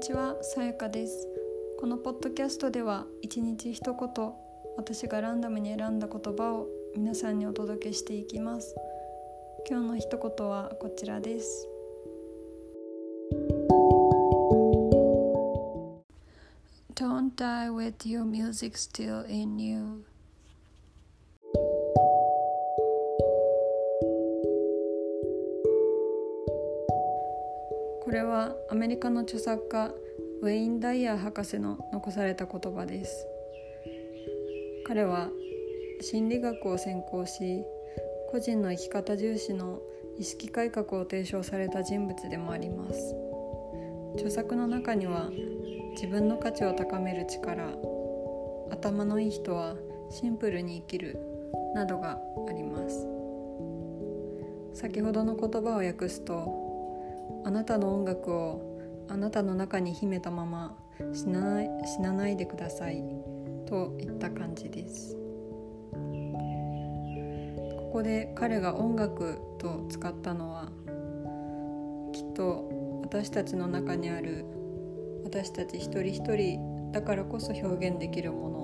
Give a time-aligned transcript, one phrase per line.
[0.00, 1.28] にちは、さやかです。
[1.78, 4.32] このポッドキャストでは一日一言、
[4.78, 8.74] 私がランダムに選んだ言葉を皆さんにお届けしていきます。
[9.68, 11.68] 今日の一言はこちらです。
[16.94, 20.02] Don't die with your music still in you.
[28.10, 29.94] これはアメリカの著作家
[30.42, 33.24] ウェイン・ダイヤー博士の残された言葉です。
[34.84, 35.28] 彼は
[36.00, 37.62] 心理学を専攻し
[38.32, 39.78] 個人の生き方重視の
[40.18, 43.14] 意識改革を提唱された人物でもあります。
[44.14, 45.30] 著作の中には
[45.92, 47.76] 自分の価値を高める力
[48.72, 49.76] 頭のいい人は
[50.10, 51.16] シンプルに生きる
[51.76, 53.06] などがあります。
[54.74, 56.69] 先ほどの言葉を訳すと
[57.44, 60.76] あなたの音楽をあなたの中に秘めたまま
[61.12, 63.02] 死なない死なないでください。
[63.66, 65.16] といった感じです。
[67.78, 70.70] ここで彼が音楽と使ったのは
[72.12, 74.44] きっと私たちの中にある
[75.24, 78.60] 私たち一人一人だからこそ表現できるもの。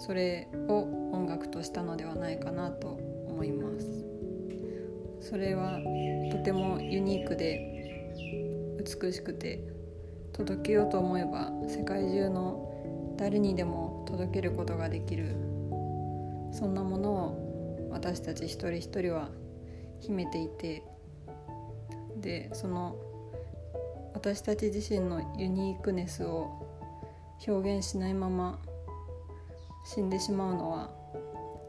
[0.00, 2.98] それを音楽としたのではないかなと
[3.28, 4.09] 思います。
[5.30, 5.78] それは
[6.32, 8.12] とてもユニークで
[8.84, 9.62] 美しくて
[10.32, 15.36] 届けようと思えば世界中の誰にでも届けることができる
[16.52, 19.28] そんなものを私たち一人一人は
[20.00, 20.82] 秘めていて
[22.16, 22.96] でその
[24.14, 26.66] 私たち自身のユニークネスを
[27.46, 28.58] 表現しないまま
[29.84, 30.90] 死んでしまうのは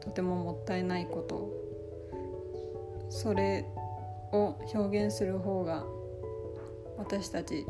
[0.00, 1.71] とてももったいないこと。
[3.12, 3.66] それ
[4.32, 5.84] を表現する方が
[6.96, 7.66] 私たち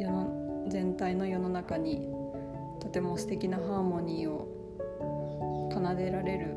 [0.00, 2.08] 世の全体の世の中に
[2.80, 6.56] とても素敵なハーモニーを奏でられる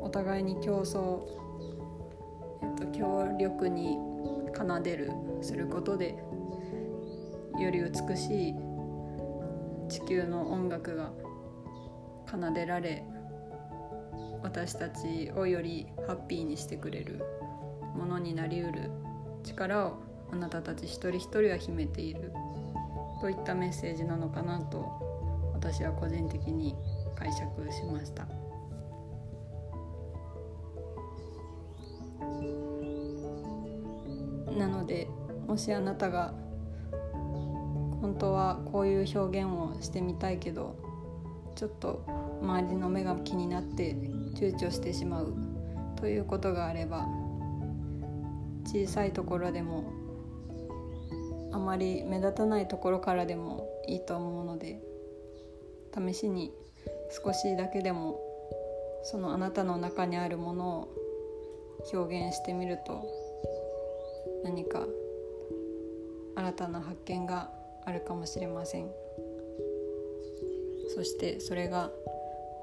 [0.00, 1.26] お互いに競争、
[2.62, 3.98] えっと、協力に
[4.56, 5.10] 奏でる
[5.42, 6.16] することで
[7.58, 8.54] より美しい
[9.88, 11.10] 地球の音楽が
[12.30, 13.04] 奏でられ
[14.42, 17.24] 私たちをよりハッピーにしてくれる
[17.94, 18.90] ものになりうる
[19.44, 19.94] 力を
[20.32, 22.32] あなたたち一人一人は秘めている
[23.20, 24.84] といったメッセージなのかなと
[25.54, 26.76] 私は個人的に
[27.16, 28.26] 解釈しました。
[34.56, 35.08] なので
[35.46, 36.34] もしあなたが
[38.00, 40.76] 本当はこういう表現をしてみたいけど
[41.54, 42.04] ちょっと
[42.40, 43.94] 周りの目が気になって
[44.34, 45.34] 躊躇してしまう。
[45.96, 47.06] ということがあれば
[48.64, 49.92] 小さいところでも
[51.50, 54.80] あまり目立たないところからでもいいと思うので
[55.92, 56.52] 試しに
[57.24, 58.20] 少しだけでも
[59.02, 60.94] そのあなたの中にあるものを
[61.92, 63.04] 表現してみると
[64.44, 64.86] 何か
[66.36, 67.50] 新たな発見が
[67.84, 68.90] あるかもしれません。
[70.94, 71.90] そしてそれが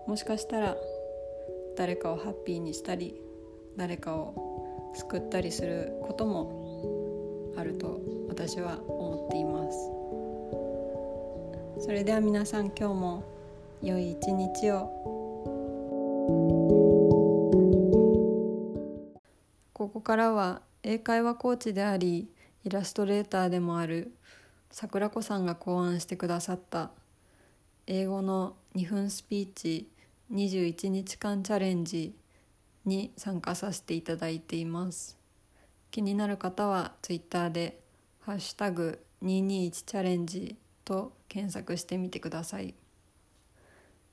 [0.08, 0.76] もしかしたら
[1.76, 3.16] 誰かをハッピーにしたり
[3.76, 8.00] 誰かを救ったりすることもあると
[8.30, 9.78] 私は思っています。
[11.86, 13.24] それでは皆さん今日も
[13.82, 14.92] 良い一日を。
[19.74, 22.30] ここからは英会話コーチであり
[22.64, 24.14] イラストレーターでもある
[24.72, 26.92] 桜子さんが考案してくださった
[27.88, 29.88] 英語の2分スピーチ
[30.32, 32.16] 21日間チャレンジ
[32.86, 35.18] に参加させていただいています。
[35.92, 37.80] 気になる方はツイッターで
[38.22, 42.74] 「ハッシュタグ #221 チャレンジ」と検索してみてください。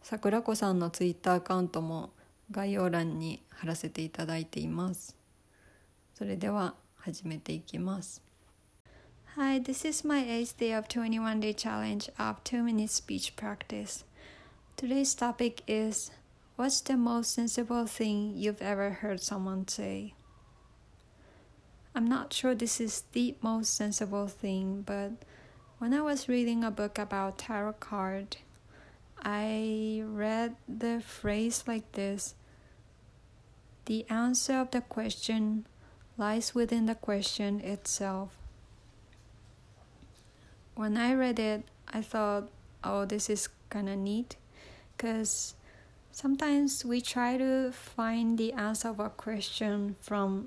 [0.03, 2.13] 桜子さんのツイッターアカウントも
[2.51, 5.17] 概要欄に貼らせていただいています。
[6.15, 8.23] それでは始めていきます。
[9.35, 14.05] Hi, this is my 8th day of 21 day challenge of 2 minute speech practice.
[14.83, 16.11] Today's topic is
[16.57, 20.15] What's the most sensible thing you've ever heard someone say?
[21.95, 25.13] I'm not sure this is the most sensible thing, but
[25.79, 28.39] when I was reading a book about tarot card,
[29.23, 32.35] I read the phrase like this
[33.85, 35.65] The answer of the question
[36.19, 38.35] lies within the question itself.
[40.75, 42.51] When I read it, I thought,
[42.83, 44.35] oh, this is kind of neat
[45.03, 45.55] because
[46.13, 50.47] sometimes we try to find the answer of a question from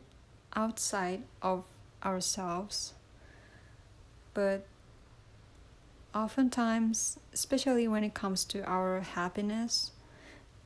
[0.55, 1.65] outside of
[2.05, 2.93] ourselves.
[4.33, 4.65] But
[6.13, 9.91] oftentimes, especially when it comes to our happiness,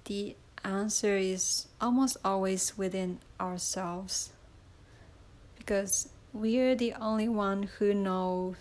[0.06, 4.33] the answer is almost always within ourselves
[5.57, 8.56] because we're the only one who knows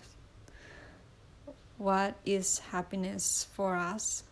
[1.77, 4.23] what is happiness for us.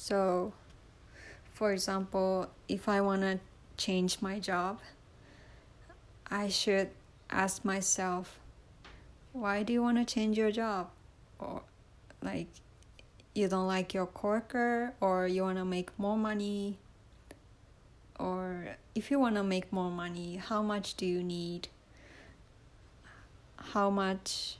[0.00, 0.52] So,
[1.52, 3.40] for example, if I want to
[3.76, 4.78] change my job,
[6.30, 6.90] I should
[7.28, 8.38] ask myself,
[9.32, 10.88] why do you want to change your job?
[11.40, 11.62] Or,
[12.22, 12.46] like,
[13.34, 16.78] you don't like your coworker, or you want to make more money,
[18.18, 21.68] or if you want to make more money, how much do you need?
[23.56, 24.58] How much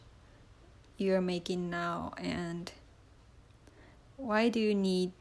[0.98, 2.70] you're making now, and
[4.16, 5.12] why do you need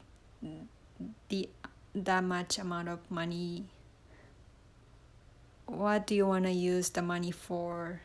[1.28, 1.48] the
[1.94, 3.64] that much amount of money?
[5.66, 8.00] What do you want to use the money for?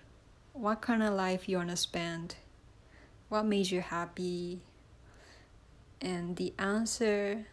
[0.53, 2.35] What kind of life you want to spend?
[3.29, 4.61] What made you happy?
[6.01, 7.47] And the answer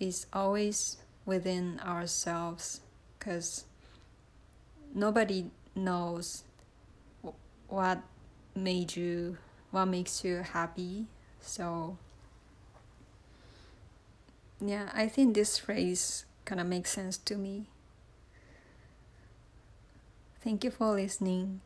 [0.00, 2.80] is always within ourselves
[3.18, 3.64] because
[4.94, 6.44] nobody knows
[7.68, 8.00] what
[8.54, 9.36] made you
[9.70, 11.06] what makes you happy
[11.40, 11.98] so
[14.60, 17.66] yeah i think this phrase kind of makes sense to me.
[20.40, 21.60] Thank you for listening